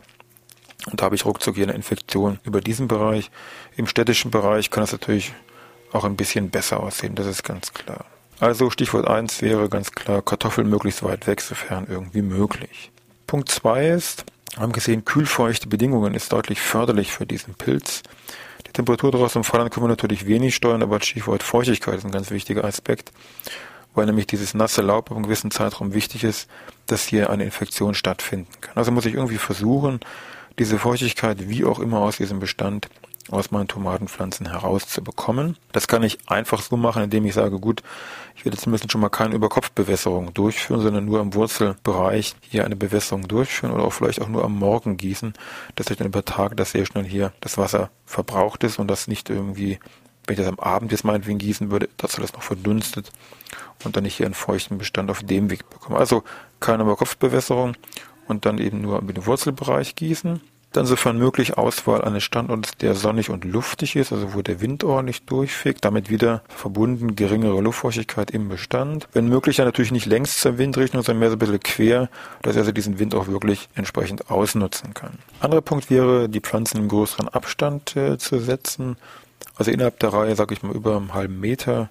Und 0.93 1.01
da 1.01 1.05
habe 1.05 1.15
ich 1.15 1.25
ruckzuck 1.25 1.55
hier 1.55 1.63
eine 1.63 1.73
Infektion 1.73 2.37
über 2.43 2.61
diesen 2.61 2.87
Bereich. 2.87 3.31
Im 3.75 3.87
städtischen 3.87 4.29
Bereich 4.29 4.69
kann 4.69 4.83
es 4.83 4.91
natürlich 4.91 5.33
auch 5.91 6.03
ein 6.03 6.15
bisschen 6.15 6.51
besser 6.51 6.81
aussehen, 6.81 7.15
das 7.15 7.25
ist 7.25 7.41
ganz 7.43 7.73
klar. 7.73 8.05
Also 8.39 8.69
Stichwort 8.69 9.07
1 9.07 9.41
wäre 9.41 9.69
ganz 9.69 9.93
klar 9.93 10.21
Kartoffeln 10.21 10.69
möglichst 10.69 11.01
weit 11.01 11.25
weg, 11.25 11.41
sofern 11.41 11.87
irgendwie 11.89 12.21
möglich. 12.21 12.91
Punkt 13.25 13.49
2 13.49 13.87
ist, 13.87 14.25
wir 14.53 14.61
haben 14.61 14.71
gesehen, 14.71 15.03
kühlfeuchte 15.03 15.67
Bedingungen 15.67 16.13
ist 16.13 16.31
deutlich 16.31 16.61
förderlich 16.61 17.11
für 17.11 17.25
diesen 17.25 17.55
Pilz. 17.55 18.03
Die 18.67 18.71
Temperatur 18.71 19.11
draußen 19.11 19.39
im 19.39 19.43
Freiland 19.43 19.73
können 19.73 19.85
wir 19.85 19.89
natürlich 19.89 20.27
wenig 20.27 20.53
steuern, 20.53 20.83
aber 20.83 21.01
Stichwort 21.01 21.41
Feuchtigkeit 21.41 21.95
ist 21.95 22.05
ein 22.05 22.11
ganz 22.11 22.29
wichtiger 22.29 22.65
Aspekt, 22.65 23.11
weil 23.95 24.05
nämlich 24.05 24.27
dieses 24.27 24.53
nasse 24.53 24.83
Laub 24.83 25.09
einem 25.09 25.23
gewissen 25.23 25.49
Zeitraum 25.49 25.95
wichtig 25.95 26.23
ist, 26.23 26.47
dass 26.85 27.07
hier 27.07 27.31
eine 27.31 27.45
Infektion 27.45 27.95
stattfinden 27.95 28.51
kann. 28.61 28.77
Also 28.77 28.91
muss 28.91 29.07
ich 29.07 29.15
irgendwie 29.15 29.39
versuchen, 29.39 29.99
diese 30.59 30.79
Feuchtigkeit 30.79 31.49
wie 31.49 31.65
auch 31.65 31.79
immer 31.79 31.99
aus 31.99 32.17
diesem 32.17 32.39
Bestand 32.39 32.89
aus 33.31 33.51
meinen 33.51 33.67
Tomatenpflanzen 33.67 34.49
herauszubekommen. 34.49 35.57
Das 35.71 35.87
kann 35.87 36.03
ich 36.03 36.19
einfach 36.27 36.61
so 36.61 36.75
machen, 36.75 37.03
indem 37.03 37.25
ich 37.25 37.33
sage, 37.33 37.59
gut, 37.59 37.81
ich 38.35 38.45
werde 38.45 38.57
zumindest 38.57 38.91
schon 38.91 39.01
mal 39.01 39.09
keine 39.09 39.35
Überkopfbewässerung 39.35 40.33
durchführen, 40.33 40.81
sondern 40.81 41.05
nur 41.05 41.21
im 41.21 41.33
Wurzelbereich 41.33 42.35
hier 42.41 42.65
eine 42.65 42.75
Bewässerung 42.75 43.27
durchführen 43.27 43.71
oder 43.71 43.83
auch 43.83 43.93
vielleicht 43.93 44.21
auch 44.21 44.27
nur 44.27 44.43
am 44.43 44.57
Morgen 44.57 44.97
gießen, 44.97 45.33
dass 45.75 45.89
ich 45.89 45.97
dann 45.97 46.07
über 46.07 46.25
Tage, 46.25 46.55
dass 46.55 46.71
sehr 46.71 46.85
schnell 46.85 47.05
hier 47.05 47.31
das 47.39 47.57
Wasser 47.57 47.89
verbraucht 48.05 48.63
ist 48.63 48.79
und 48.79 48.87
das 48.87 49.07
nicht 49.07 49.29
irgendwie, 49.29 49.79
wenn 50.25 50.33
ich 50.33 50.39
das 50.39 50.49
am 50.49 50.59
Abend 50.59 50.91
jetzt 50.91 51.05
meinetwegen 51.05 51.39
gießen 51.39 51.71
würde, 51.71 51.89
dass 51.97 52.15
das 52.15 52.33
noch 52.33 52.43
verdunstet 52.43 53.11
und 53.85 53.95
dann 53.95 54.03
nicht 54.03 54.17
hier 54.17 54.25
einen 54.25 54.35
feuchten 54.35 54.77
Bestand 54.77 55.09
auf 55.09 55.23
dem 55.23 55.49
Weg 55.49 55.69
bekomme. 55.69 55.97
Also 55.97 56.23
keine 56.59 56.83
Überkopfbewässerung 56.83 57.75
und 58.27 58.45
dann 58.45 58.57
eben 58.57 58.81
nur 58.81 58.99
über 58.99 59.13
den 59.13 59.25
Wurzelbereich 59.25 59.95
gießen. 59.95 60.41
Dann 60.73 60.87
sofern 60.87 61.19
möglich 61.19 61.55
Auswahl 61.55 62.01
eines 62.01 62.23
Standortes, 62.23 62.75
der 62.77 62.95
sonnig 62.95 63.29
und 63.29 63.45
luftig 63.45 63.95
ist, 63.95 64.11
also 64.11 64.33
wo 64.33 64.41
der 64.41 64.59
Wind 64.59 64.83
ordentlich 64.83 65.21
durchfegt, 65.21 65.85
damit 65.85 66.09
wieder 66.09 66.41
verbunden 66.47 67.15
geringere 67.15 67.61
Luftfeuchtigkeit 67.61 68.31
im 68.31 68.49
Bestand. 68.49 69.07
Wenn 69.13 69.29
möglich 69.29 69.57
dann 69.57 69.67
natürlich 69.67 69.91
nicht 69.91 70.07
längs 70.07 70.39
zur 70.39 70.57
Windrichtung, 70.57 71.03
sondern 71.03 71.19
mehr 71.19 71.29
so 71.29 71.35
ein 71.35 71.39
bisschen 71.39 71.59
quer, 71.59 72.09
dass 72.41 72.55
er 72.55 72.61
also 72.61 72.71
diesen 72.71 72.97
Wind 72.97 73.13
auch 73.13 73.27
wirklich 73.27 73.69
entsprechend 73.75 74.31
ausnutzen 74.31 74.95
kann. 74.95 75.19
Anderer 75.39 75.61
Punkt 75.61 75.91
wäre, 75.91 76.27
die 76.27 76.41
Pflanzen 76.41 76.77
im 76.79 76.87
größeren 76.87 77.27
Abstand 77.27 77.95
äh, 77.95 78.17
zu 78.17 78.39
setzen. 78.39 78.97
Also 79.55 79.69
innerhalb 79.69 79.99
der 79.99 80.11
Reihe, 80.11 80.35
sage 80.35 80.55
ich 80.55 80.63
mal, 80.63 80.73
über 80.73 80.97
einen 80.97 81.13
halben 81.13 81.39
Meter 81.39 81.89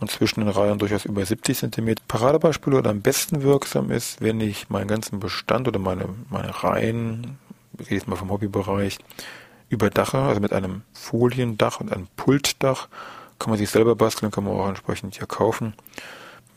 und 0.00 0.10
zwischen 0.10 0.40
den 0.40 0.48
Reihen 0.48 0.78
durchaus 0.78 1.04
über 1.04 1.24
70 1.24 1.58
cm. 1.58 1.94
Paradebeispiel 2.08 2.74
oder 2.74 2.90
am 2.90 3.02
besten 3.02 3.42
wirksam 3.42 3.90
ist, 3.90 4.20
wenn 4.20 4.40
ich 4.40 4.70
meinen 4.70 4.88
ganzen 4.88 5.20
Bestand 5.20 5.68
oder 5.68 5.78
meine, 5.78 6.08
meine 6.30 6.62
Reihen, 6.64 7.38
ich 7.78 7.86
rede 7.86 7.96
jetzt 7.96 8.08
mal 8.08 8.16
vom 8.16 8.30
Hobbybereich, 8.30 8.98
überdache, 9.68 10.18
also 10.18 10.40
mit 10.40 10.52
einem 10.52 10.82
Foliendach 10.92 11.80
und 11.80 11.92
einem 11.92 12.08
Pultdach, 12.16 12.88
kann 13.38 13.50
man 13.50 13.58
sich 13.58 13.70
selber 13.70 13.94
basteln, 13.94 14.32
kann 14.32 14.44
man 14.44 14.54
auch 14.54 14.68
entsprechend 14.68 15.16
hier 15.16 15.26
kaufen, 15.26 15.74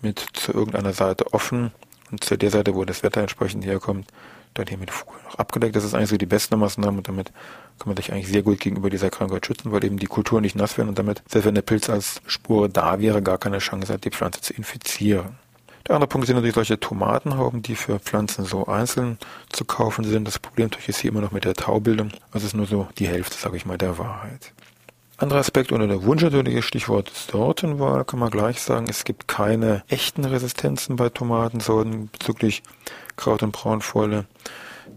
mit 0.01 0.25
zu 0.33 0.53
irgendeiner 0.53 0.93
Seite 0.93 1.33
offen 1.33 1.71
und 2.11 2.23
zu 2.23 2.37
der 2.37 2.49
Seite, 2.49 2.75
wo 2.75 2.85
das 2.85 3.03
Wetter 3.03 3.21
entsprechend 3.21 3.65
herkommt, 3.65 4.07
dann 4.53 4.67
hier 4.67 4.77
mit 4.77 4.91
Folie 4.91 5.21
noch 5.23 5.35
abgedeckt. 5.35 5.75
Das 5.75 5.83
ist 5.83 5.93
eigentlich 5.93 6.09
so 6.09 6.17
die 6.17 6.25
beste 6.25 6.57
Maßnahme 6.57 6.97
und 6.97 7.07
damit 7.07 7.31
kann 7.79 7.87
man 7.87 7.97
sich 7.97 8.11
eigentlich 8.11 8.27
sehr 8.27 8.43
gut 8.43 8.59
gegenüber 8.59 8.89
dieser 8.89 9.09
Krankheit 9.09 9.45
schützen, 9.45 9.71
weil 9.71 9.83
eben 9.83 9.97
die 9.97 10.07
Kultur 10.07 10.41
nicht 10.41 10.55
nass 10.55 10.77
werden 10.77 10.89
und 10.89 10.99
damit, 10.99 11.23
selbst 11.27 11.45
wenn 11.45 11.55
der 11.55 11.61
Pilz 11.61 11.89
als 11.89 12.21
Spur 12.25 12.69
da 12.69 12.99
wäre, 12.99 13.21
gar 13.21 13.37
keine 13.37 13.59
Chance 13.59 13.93
hat, 13.93 14.05
die 14.05 14.11
Pflanze 14.11 14.41
zu 14.41 14.53
infizieren. 14.53 15.37
Der 15.87 15.95
andere 15.95 16.07
Punkt 16.07 16.27
sind 16.27 16.37
natürlich 16.37 16.55
solche 16.55 16.79
Tomatenhauben, 16.79 17.61
die 17.61 17.75
für 17.75 17.99
Pflanzen 17.99 18.45
so 18.45 18.67
einzeln 18.67 19.17
zu 19.49 19.65
kaufen 19.65 20.05
sind. 20.05 20.25
Das 20.25 20.39
Problem 20.39 20.67
natürlich 20.67 20.89
ist 20.89 20.99
hier 20.99 21.11
immer 21.11 21.19
noch 21.19 21.31
mit 21.31 21.43
der 21.43 21.55
Taubildung. 21.55 22.11
Also 22.31 22.47
ist 22.47 22.55
nur 22.55 22.67
so 22.67 22.87
die 22.97 23.07
Hälfte, 23.07 23.37
sage 23.37 23.57
ich 23.57 23.65
mal, 23.65 23.77
der 23.77 23.97
Wahrheit. 23.97 24.53
Anderer 25.17 25.39
Aspekt 25.39 25.71
unter 25.71 25.87
der 25.87 26.03
Wunsch 26.03 26.23
natürlich 26.23 26.65
Stichwort 26.65 27.11
Sortenwahl 27.13 28.03
kann 28.03 28.19
man 28.19 28.31
gleich 28.31 28.59
sagen, 28.59 28.87
es 28.89 29.03
gibt 29.03 29.27
keine 29.27 29.83
echten 29.87 30.25
Resistenzen 30.25 30.95
bei 30.95 31.09
Tomatensorten 31.09 32.09
bezüglich 32.09 32.63
Kraut- 33.15 33.43
und 33.43 33.51
Braunfäule. 33.51 34.25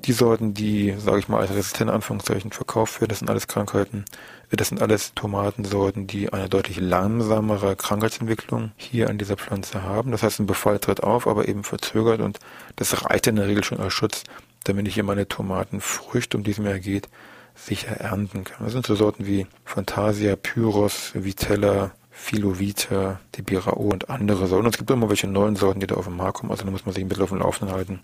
Die 0.07 0.13
Sorten, 0.13 0.55
die, 0.55 0.95
sage 0.99 1.19
ich 1.19 1.29
mal, 1.29 1.41
als 1.41 1.51
resistente 1.51 1.93
Anführungszeichen 1.93 2.51
verkauft 2.51 3.01
werden, 3.01 3.11
das 3.11 3.19
sind 3.19 3.29
alles 3.29 3.47
Krankheiten, 3.47 4.07
das 4.51 4.69
sind 4.69 4.81
alles 4.81 5.13
Tomatensorten, 5.15 6.07
die 6.07 6.33
eine 6.33 6.49
deutlich 6.49 6.81
langsamere 6.81 7.77
Krankheitsentwicklung 7.77 8.73
hier 8.77 9.11
an 9.11 9.19
dieser 9.19 9.37
Pflanze 9.37 9.83
haben. 9.83 10.13
Das 10.13 10.23
heißt, 10.23 10.41
ein 10.41 10.47
Befall 10.47 10.79
tritt 10.79 11.03
auf, 11.03 11.27
aber 11.27 11.47
eben 11.47 11.63
verzögert 11.63 12.21
und 12.21 12.41
das 12.77 13.05
reicht 13.05 13.27
in 13.27 13.37
der 13.37 13.49
Regel 13.49 13.65
schon 13.65 13.81
als 13.81 13.93
Schutz, 13.93 14.25
damit 14.65 14.89
ich 14.89 14.95
hier 14.95 15.05
meine 15.05 15.29
Tomatenfrüchte, 15.29 16.39
um 16.39 16.43
die 16.43 16.53
es 16.53 16.59
mir 16.59 16.81
geht, 16.81 17.09
sicher 17.57 17.97
ernten 17.97 18.45
kann. 18.45 18.65
Das 18.65 18.73
sind 18.73 18.87
so 18.87 18.95
Sorten 18.95 19.27
wie 19.27 19.47
Fantasia, 19.65 20.37
Pyros, 20.37 21.13
Vitella, 21.15 21.93
Filovita, 22.11 23.21
Debirao 23.37 23.75
und 23.75 24.09
andere 24.09 24.47
Sorten. 24.47 24.67
Und 24.67 24.75
es 24.75 24.79
gibt 24.79 24.91
immer 24.91 25.09
welche 25.09 25.27
neuen 25.27 25.57
Sorten, 25.57 25.81
die 25.81 25.87
da 25.87 25.97
auf 25.97 26.07
den 26.07 26.17
Markt 26.17 26.39
kommen. 26.39 26.53
Also 26.53 26.65
da 26.65 26.71
muss 26.71 26.87
man 26.87 26.95
sich 26.95 27.05
ein 27.05 27.09
bisschen 27.09 27.25
auf 27.25 27.31
dem 27.31 27.39
Laufenden 27.39 27.75
halten, 27.75 28.01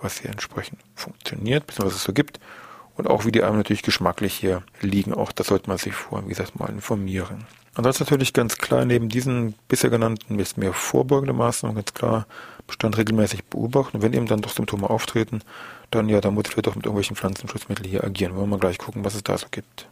was 0.00 0.18
hier 0.18 0.30
entsprechend 0.30 0.80
funktioniert, 0.94 1.66
bisschen 1.66 1.84
was 1.84 1.94
es 1.94 2.02
so 2.02 2.12
gibt. 2.12 2.40
Und 2.96 3.08
auch 3.08 3.24
wie 3.24 3.32
die 3.32 3.42
einem 3.42 3.58
natürlich 3.58 3.82
geschmacklich 3.82 4.34
hier 4.34 4.62
liegen. 4.80 5.12
Auch 5.12 5.32
das 5.32 5.48
sollte 5.48 5.68
man 5.68 5.78
sich 5.78 5.92
vorher, 5.92 6.26
wie 6.26 6.30
gesagt, 6.30 6.58
mal 6.58 6.70
informieren. 6.70 7.46
Ansonsten 7.74 8.04
natürlich 8.04 8.32
ganz 8.32 8.56
klar, 8.56 8.86
neben 8.86 9.10
diesen 9.10 9.54
bisher 9.68 9.90
genannten 9.90 10.38
ist 10.38 10.56
mehr 10.56 10.72
vorbeugende 10.72 11.34
Maßnahmen, 11.34 11.76
ganz 11.76 11.92
klar, 11.92 12.26
Bestand 12.66 12.96
regelmäßig 12.96 13.44
beobachten. 13.44 13.98
Und 13.98 14.02
wenn 14.02 14.14
eben 14.14 14.26
dann 14.26 14.40
doch 14.40 14.50
Symptome 14.50 14.88
auftreten, 14.88 15.40
dann 15.90 16.08
ja, 16.08 16.22
da 16.22 16.30
muss 16.30 16.44
ich 16.48 16.54
doch 16.54 16.74
mit 16.74 16.86
irgendwelchen 16.86 17.16
Pflanzenschutzmitteln 17.16 17.88
hier 17.88 18.02
agieren. 18.02 18.34
Wollen 18.34 18.44
wir 18.44 18.56
mal 18.56 18.60
gleich 18.60 18.78
gucken, 18.78 19.04
was 19.04 19.14
es 19.14 19.22
da 19.22 19.36
so 19.36 19.46
gibt. 19.50 19.88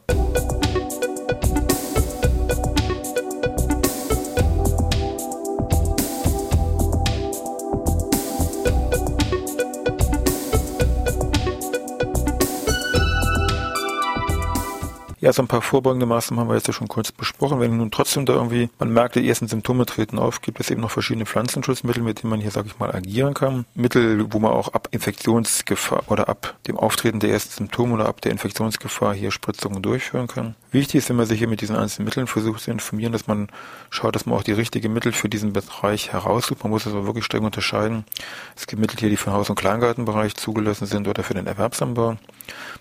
Ja, 15.24 15.32
so 15.32 15.40
ein 15.40 15.48
paar 15.48 15.62
vorbeugende 15.62 16.04
Maßnahmen 16.04 16.38
haben 16.38 16.50
wir 16.50 16.56
jetzt 16.56 16.66
ja 16.66 16.74
schon 16.74 16.86
kurz 16.86 17.10
besprochen. 17.10 17.58
Wenn 17.58 17.78
nun 17.78 17.90
trotzdem 17.90 18.26
da 18.26 18.34
irgendwie, 18.34 18.68
man 18.78 18.92
merkt, 18.92 19.14
die 19.14 19.26
ersten 19.26 19.48
Symptome 19.48 19.86
treten 19.86 20.18
auf, 20.18 20.42
gibt 20.42 20.60
es 20.60 20.70
eben 20.70 20.82
noch 20.82 20.90
verschiedene 20.90 21.24
Pflanzenschutzmittel, 21.24 22.02
mit 22.02 22.22
denen 22.22 22.28
man 22.28 22.42
hier, 22.42 22.50
sage 22.50 22.66
ich 22.66 22.78
mal, 22.78 22.94
agieren 22.94 23.32
kann. 23.32 23.64
Mittel, 23.74 24.26
wo 24.34 24.38
man 24.38 24.52
auch 24.52 24.74
ab 24.74 24.88
Infektionsgefahr 24.90 26.02
oder 26.08 26.28
ab 26.28 26.56
dem 26.66 26.76
Auftreten 26.76 27.20
der 27.20 27.30
ersten 27.30 27.54
Symptome 27.54 27.94
oder 27.94 28.06
ab 28.06 28.20
der 28.20 28.32
Infektionsgefahr 28.32 29.14
hier 29.14 29.30
Spritzungen 29.30 29.80
durchführen 29.80 30.26
kann. 30.26 30.56
Wichtig 30.72 30.96
ist, 30.96 31.08
wenn 31.08 31.16
man 31.16 31.24
sich 31.24 31.38
hier 31.38 31.48
mit 31.48 31.62
diesen 31.62 31.76
einzelnen 31.76 32.04
Mitteln 32.04 32.26
versucht 32.26 32.60
zu 32.60 32.70
informieren, 32.70 33.12
dass 33.12 33.26
man 33.26 33.48
schaut, 33.88 34.14
dass 34.16 34.26
man 34.26 34.36
auch 34.36 34.42
die 34.42 34.52
richtigen 34.52 34.92
Mittel 34.92 35.12
für 35.12 35.30
diesen 35.30 35.54
Bereich 35.54 36.12
heraussucht. 36.12 36.62
Man 36.64 36.70
muss 36.70 36.86
also 36.86 37.06
wirklich 37.06 37.24
streng 37.24 37.44
unterscheiden. 37.44 38.04
Es 38.56 38.66
gibt 38.66 38.78
Mittel 38.78 38.98
hier, 38.98 39.08
die 39.08 39.16
für 39.16 39.30
den 39.30 39.34
Haus- 39.34 39.48
und 39.48 39.56
Kleingartenbereich 39.56 40.34
zugelassen 40.34 40.84
sind 40.86 41.08
oder 41.08 41.22
für 41.22 41.32
den 41.32 41.46
Erwerbsanbau. 41.46 42.18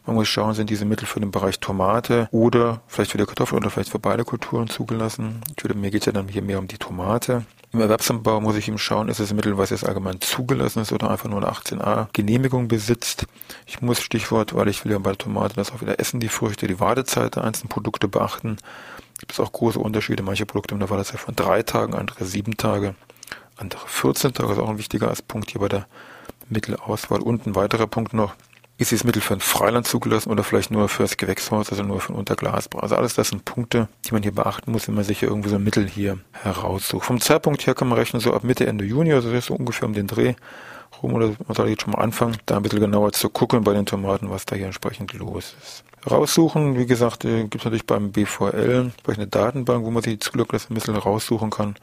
Man 0.06 0.16
muss 0.16 0.28
schauen, 0.28 0.56
sind 0.56 0.70
diese 0.70 0.84
Mittel 0.84 1.06
für 1.06 1.22
den 1.22 1.32
Bereich 1.32 1.62
Tomate 1.62 2.28
oder 2.34 2.82
vielleicht 2.88 3.12
für 3.12 3.20
die 3.20 3.25
Kartoffel 3.25 3.58
oder 3.58 3.70
vielleicht 3.70 3.92
für 3.92 4.00
beide 4.00 4.25
Kulturen 4.25 4.68
zugelassen. 4.68 5.42
Ich 5.56 5.63
würde, 5.63 5.78
mir 5.78 5.92
geht 5.92 6.02
es 6.02 6.08
ja 6.08 6.12
dann 6.12 6.28
hier 6.28 6.42
mehr 6.42 6.58
um 6.58 6.68
die 6.68 6.80
Tomate. 6.80 7.46
Im 7.72 7.80
Erwerbsanbau 7.80 8.42
muss 8.42 8.56
ich 8.56 8.68
eben 8.68 8.80
schauen, 8.80 9.08
ist 9.08 9.20
es 9.20 9.32
Mittel, 9.34 9.60
was 9.60 9.70
jetzt 9.70 9.88
allgemein 9.88 10.20
zugelassen 10.20 10.82
ist 10.82 10.92
oder 10.92 11.12
einfach 11.12 11.30
nur 11.30 11.38
eine 11.38 11.52
18a 11.52 12.08
Genehmigung 12.12 12.68
besitzt. 12.68 13.28
Ich 13.68 13.84
muss 13.84 14.02
Stichwort, 14.02 14.56
weil 14.56 14.68
ich 14.68 14.84
will 14.84 14.92
ja 14.92 14.98
bei 14.98 15.12
der 15.12 15.20
Tomate 15.20 15.56
das 15.56 15.72
auch 15.72 15.82
wieder 15.82 16.00
essen, 16.00 16.20
die 16.20 16.28
Früchte, 16.28 16.66
die 16.66 16.80
Wartezeit 16.80 17.36
der 17.36 17.44
einzelnen 17.44 17.70
Produkte 17.70 18.08
beachten. 18.08 18.58
Gibt 19.20 19.34
es 19.34 19.40
auch 19.40 19.52
große 19.52 19.78
Unterschiede. 19.78 20.24
Manche 20.24 20.48
Produkte 20.48 20.74
haben 20.74 20.82
eine 20.82 20.90
Wartezeit 20.90 21.20
von 21.20 21.36
drei 21.36 21.62
Tagen, 21.62 21.94
andere 21.94 22.25
sieben 22.25 22.58
Tage, 22.58 22.96
andere 23.58 23.84
14 23.86 24.34
Tage. 24.34 24.50
Das 24.50 24.58
ist 24.58 24.63
auch 24.63 24.70
ein 24.70 24.80
wichtiger 24.80 25.13
Punkt 25.28 25.52
hier 25.52 25.62
bei 25.62 25.70
der 25.70 25.86
Mittelauswahl. 26.50 27.22
Und 27.22 27.46
ein 27.46 27.54
weiterer 27.54 27.86
Punkt 27.86 28.13
noch, 28.13 28.34
ist 28.77 28.92
dieses 28.92 29.03
Mittel 29.03 29.22
für 29.22 29.36
ein 29.36 29.39
Freiland 29.39 29.88
zugelassen 29.88 30.32
oder 30.32 30.44
vielleicht 30.44 30.72
nur 30.72 30.89
fürs 30.89 31.18
Gewächshaus, 31.18 31.70
also 31.70 31.84
nur 31.84 32.01
für 32.01 32.13
Unterglasbau. 32.13 32.80
Also 32.80 32.96
alles 32.96 33.13
das 33.13 33.30
sind 33.30 33.46
Punkte, 33.46 33.88
die 34.06 34.12
man 34.13 34.24
hier 34.24 34.34
beachten 34.34 34.72
muss, 34.72 34.88
wenn 34.88 34.96
man 34.96 35.03
sich 35.03 35.20
hier 35.20 35.30
irgendwo 35.30 35.50
so 35.50 35.56
ein 35.56 35.63
Mittel 35.63 35.88
hier 35.88 36.18
heraussucht. 36.32 37.06
Vom 37.06 37.22
Zeitpunkt 37.22 37.65
her 37.68 37.75
kann 37.75 37.88
man 37.88 37.98
rechnen, 37.98 38.20
so 38.20 38.34
ab 38.34 38.44
Mitte, 38.44 38.65
Ende 38.65 38.84
Juni, 38.84 39.13
also 39.13 39.39
so 39.39 39.53
ungefähr 39.53 39.88
um 39.88 39.94
den 39.94 40.08
Dreh 40.08 40.34
rum, 41.01 41.13
oder 41.13 41.27
man 41.48 41.56
soll 41.56 41.70
jetzt 41.70 41.84
schon 41.84 41.94
mal 41.94 42.01
anfangen, 42.01 42.38
da 42.46 42.58
ein 42.58 42.63
bisschen 42.63 42.80
genauer 42.80 43.12
zu 43.12 43.30
gucken 43.30 43.63
bei 43.63 43.74
den 43.74 43.86
Tomaten, 43.86 44.30
was 44.30 44.46
da 44.46 44.56
hier 44.56 44.65
entsprechend 44.65 45.13
los 45.13 45.56
ist. 45.62 45.84
Raussuchen, 46.10 46.77
wie 46.77 46.86
gesagt, 46.86 47.25
äh, 47.25 47.44
gibt 47.44 47.58
es 47.58 47.65
natürlich 47.65 47.86
beim 47.86 48.12
BVL 48.12 48.92
eine 49.08 49.27
Datenbank, 49.27 49.86
wo 49.86 49.92
man 49.92 50.03
sich 50.03 50.13
die 50.13 50.20
zugelassenen 50.20 50.74
Mittel 50.74 50.98
raussuchen 50.98 51.50
kann. 51.50 51.75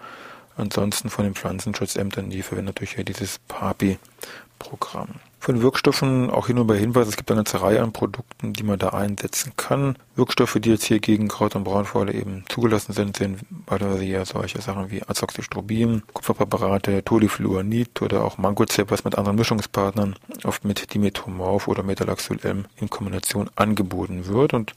Ansonsten 0.56 1.08
von 1.08 1.24
den 1.24 1.34
Pflanzenschutzämtern, 1.34 2.28
die 2.28 2.42
verwenden 2.42 2.66
natürlich 2.66 2.94
hier 2.94 3.04
dieses 3.04 3.38
PAPI-Programm. 3.48 5.08
Von 5.42 5.62
Wirkstoffen 5.62 6.28
auch 6.28 6.46
hier 6.46 6.54
nur 6.54 6.66
bei 6.66 6.76
Hinweis, 6.76 7.08
es 7.08 7.16
gibt 7.16 7.30
eine 7.30 7.38
ganze 7.38 7.62
Reihe 7.62 7.82
an 7.82 7.92
Produkten, 7.92 8.52
die 8.52 8.62
man 8.62 8.78
da 8.78 8.90
einsetzen 8.90 9.54
kann. 9.56 9.96
Wirkstoffe, 10.14 10.58
die 10.60 10.68
jetzt 10.68 10.84
hier 10.84 11.00
gegen 11.00 11.28
Kraut- 11.28 11.56
und 11.56 11.64
Braunfäule 11.64 12.12
eben 12.12 12.44
zugelassen 12.50 12.92
sind, 12.92 13.16
sind 13.16 13.40
beispielsweise 13.48 14.04
hier 14.04 14.26
solche 14.26 14.60
Sachen 14.60 14.90
wie 14.90 15.02
Azoxystrobin, 15.02 16.02
Kupferpräparate, 16.12 17.02
Tolifluanid 17.02 18.02
oder 18.02 18.22
auch 18.22 18.36
Mangozeb, 18.36 18.90
was 18.90 19.04
mit 19.04 19.16
anderen 19.16 19.38
Mischungspartnern 19.38 20.14
oft 20.44 20.66
mit 20.66 20.92
Dimetromorph 20.92 21.68
oder 21.68 21.84
Metalaxyl-M 21.84 22.66
in 22.76 22.90
Kombination 22.90 23.48
angeboten 23.56 24.26
wird. 24.26 24.52
Und 24.52 24.74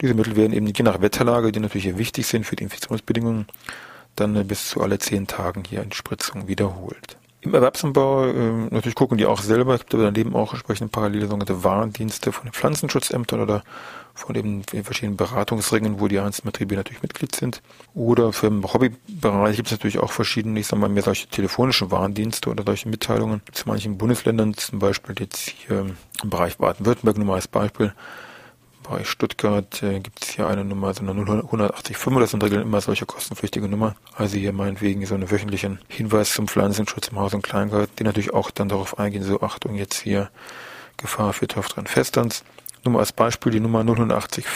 diese 0.00 0.14
Mittel 0.14 0.36
werden 0.36 0.54
eben 0.54 0.68
je 0.68 0.84
nach 0.84 1.02
Wetterlage, 1.02 1.52
die 1.52 1.60
natürlich 1.60 1.98
wichtig 1.98 2.26
sind 2.26 2.46
für 2.46 2.56
die 2.56 2.64
Infektionsbedingungen, 2.64 3.46
dann 4.16 4.46
bis 4.48 4.70
zu 4.70 4.80
alle 4.80 4.98
zehn 4.98 5.26
Tagen 5.26 5.64
hier 5.68 5.82
in 5.82 5.92
Spritzung 5.92 6.48
wiederholt. 6.48 7.17
Im 7.40 7.54
Erwerbsanbau 7.54 8.26
äh, 8.26 8.52
natürlich 8.70 8.96
gucken 8.96 9.16
die 9.16 9.26
auch 9.26 9.40
selber. 9.40 9.74
Es 9.74 9.80
gibt 9.80 9.94
aber 9.94 10.04
daneben 10.04 10.34
auch 10.34 10.52
entsprechende 10.52 10.90
parallele 10.90 11.26
sogenannte 11.26 11.62
Warndienste 11.62 12.32
von 12.32 12.46
den 12.46 12.52
Pflanzenschutzämtern 12.52 13.40
oder 13.40 13.62
von 14.14 14.34
den 14.34 14.64
verschiedenen 14.64 15.16
Beratungsringen, 15.16 16.00
wo 16.00 16.08
die 16.08 16.18
einzelnen 16.18 16.50
Betriebe 16.50 16.74
natürlich 16.74 17.02
Mitglied 17.02 17.36
sind. 17.36 17.62
Oder 17.94 18.32
für 18.32 18.50
den 18.50 18.64
Hobbybereich 18.64 19.56
gibt 19.56 19.68
es 19.68 19.72
natürlich 19.72 20.00
auch 20.00 20.10
verschiedene, 20.10 20.58
ich 20.58 20.66
sage 20.66 20.80
mal, 20.80 20.88
mehr 20.88 21.04
solche 21.04 21.28
telefonischen 21.28 21.92
Warndienste 21.92 22.50
oder 22.50 22.64
solche 22.66 22.88
Mitteilungen. 22.88 23.42
Zu 23.52 23.68
manchen 23.68 23.96
Bundesländern, 23.96 24.54
zum 24.54 24.80
Beispiel 24.80 25.14
jetzt 25.20 25.50
hier 25.50 25.86
im 26.24 26.30
Bereich 26.30 26.58
Baden-Württemberg 26.58 27.16
nur 27.16 27.26
mal 27.26 27.34
als 27.34 27.46
Beispiel, 27.46 27.94
bei 28.88 29.04
Stuttgart 29.04 29.82
äh, 29.82 30.00
gibt 30.00 30.24
es 30.24 30.30
hier 30.30 30.46
eine 30.46 30.64
Nummer, 30.64 30.94
so 30.94 31.02
eine 31.02 31.10
185, 31.10 31.96
das 32.20 32.30
sind 32.30 32.42
Regeln 32.42 32.62
immer 32.62 32.80
solche 32.80 33.06
kostenpflichtige 33.06 33.68
Nummer. 33.68 33.96
Also 34.16 34.38
hier 34.38 34.52
meinetwegen 34.52 35.04
so 35.04 35.14
einen 35.14 35.30
wöchentlichen 35.30 35.78
Hinweis 35.88 36.32
zum 36.32 36.48
Pflanzenschutz 36.48 37.08
im 37.08 37.18
Haus- 37.18 37.34
und 37.34 37.42
Kleingarten, 37.42 37.94
die 37.98 38.04
natürlich 38.04 38.32
auch 38.32 38.50
dann 38.50 38.68
darauf 38.68 38.98
eingehen, 38.98 39.22
so 39.22 39.42
Achtung 39.42 39.74
jetzt 39.74 40.00
hier 40.00 40.30
Gefahr 40.96 41.32
für 41.32 41.46
Toftran 41.46 41.86
Festlands. 41.86 42.44
Nur 42.84 42.94
mal 42.94 43.00
als 43.00 43.12
Beispiel 43.12 43.52
die 43.52 43.60
Nummer 43.60 43.84
085 43.84 44.46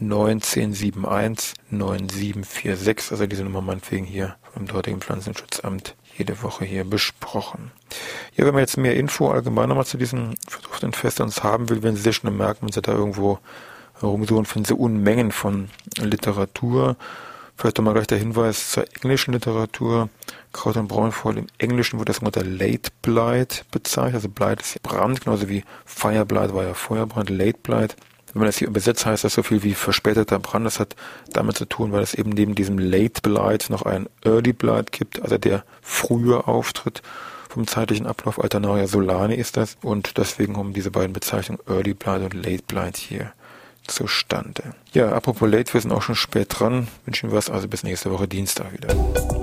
1971 0.00 1.54
9746, 1.70 3.12
also 3.12 3.26
diese 3.26 3.44
Nummer 3.44 3.60
meinetwegen 3.60 4.06
hier 4.06 4.36
vom 4.52 4.66
dortigen 4.66 5.00
Pflanzenschutzamt 5.00 5.94
jede 6.16 6.42
Woche 6.42 6.64
hier 6.64 6.84
besprochen. 6.84 7.70
Ja, 8.34 8.46
wenn 8.46 8.54
man 8.54 8.62
jetzt 8.62 8.76
mehr 8.76 8.96
Info 8.96 9.30
allgemein 9.30 9.68
nochmal 9.68 9.86
zu 9.86 9.96
diesen 9.96 10.34
versuchten 10.48 10.92
uns 11.22 11.42
haben 11.42 11.68
will, 11.68 11.82
werden 11.82 11.96
Sie 11.96 12.02
sehr 12.02 12.12
schnell 12.12 12.32
merken, 12.32 12.66
wenn 12.66 12.72
Sie 12.72 12.82
da 12.82 12.92
irgendwo 12.92 13.38
herumsuchen, 14.00 14.44
finden 14.44 14.66
Sie 14.66 14.74
Unmengen 14.74 15.32
von 15.32 15.68
Literatur. 15.98 16.96
Vielleicht 17.56 17.78
nochmal 17.78 17.94
gleich 17.94 18.06
der 18.06 18.18
Hinweis 18.18 18.72
zur 18.72 18.84
englischen 18.94 19.34
Literatur. 19.34 20.08
Kraut 20.52 20.76
und 20.76 20.88
Braunfall 20.88 21.38
im 21.38 21.46
Englischen 21.58 21.98
wird 21.98 22.08
das 22.08 22.18
unter 22.18 22.42
Late 22.42 22.90
Blight 23.02 23.64
bezeichnet. 23.70 24.16
Also 24.16 24.28
Blight 24.28 24.60
ist 24.60 24.82
Brand, 24.82 25.20
genauso 25.22 25.48
wie 25.48 25.64
Fire 25.84 26.24
Blight 26.26 26.54
war 26.54 26.64
ja 26.64 26.74
Feuerbrand. 26.74 27.30
Late 27.30 27.58
Blight 27.62 27.96
wenn 28.32 28.40
man 28.40 28.46
das 28.46 28.58
hier 28.58 28.68
übersetzt, 28.68 29.04
heißt 29.04 29.24
das 29.24 29.34
so 29.34 29.42
viel 29.42 29.62
wie 29.62 29.74
verspäteter 29.74 30.38
Brand. 30.38 30.66
Das 30.66 30.80
hat 30.80 30.96
damit 31.32 31.56
zu 31.56 31.66
tun, 31.66 31.92
weil 31.92 32.02
es 32.02 32.14
eben 32.14 32.30
neben 32.30 32.54
diesem 32.54 32.78
Late 32.78 33.20
Blight 33.22 33.68
noch 33.68 33.82
einen 33.82 34.08
Early 34.24 34.52
Blight 34.52 34.92
gibt, 34.92 35.22
also 35.22 35.38
der 35.38 35.64
früher 35.82 36.48
auftritt 36.48 37.02
vom 37.48 37.66
zeitlichen 37.66 38.06
Ablauf. 38.06 38.42
Alternaria 38.42 38.86
Solani 38.86 39.34
ist 39.34 39.56
das 39.56 39.76
und 39.82 40.16
deswegen 40.16 40.54
kommen 40.54 40.72
diese 40.72 40.90
beiden 40.90 41.12
Bezeichnungen 41.12 41.62
Early 41.68 41.92
Blight 41.94 42.22
und 42.22 42.34
Late 42.34 42.62
Blight 42.66 42.96
hier 42.96 43.32
zustande. 43.86 44.74
Ja, 44.92 45.12
apropos 45.12 45.50
Late, 45.50 45.74
wir 45.74 45.80
sind 45.80 45.92
auch 45.92 46.02
schon 46.02 46.14
spät 46.14 46.48
dran. 46.50 46.88
Wünschen 47.04 47.30
wir 47.30 47.38
es 47.38 47.50
also 47.50 47.68
bis 47.68 47.82
nächste 47.82 48.10
Woche 48.10 48.28
Dienstag 48.28 48.72
wieder. 48.72 49.41